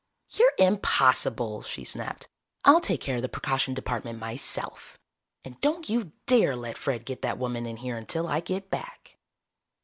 "You're 0.31 0.53
impossible," 0.57 1.61
she 1.61 1.83
snapped. 1.83 2.27
"I'll 2.65 2.81
take 2.81 3.01
care 3.01 3.17
of 3.17 3.21
the 3.21 3.29
precaution 3.29 3.75
department 3.75 4.17
myself. 4.17 4.97
And 5.45 5.61
don't 5.61 5.89
you 5.89 6.13
dare 6.25 6.55
let 6.55 6.75
Fred 6.75 7.05
get 7.05 7.21
that 7.21 7.37
woman 7.37 7.67
in 7.67 7.77
here 7.77 7.97
until 7.97 8.25
I 8.25 8.39
get 8.39 8.71
back." 8.71 9.19